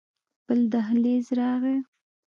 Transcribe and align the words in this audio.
بل 0.47 0.59
دهليز 0.73 1.25
راغى. 1.39 1.77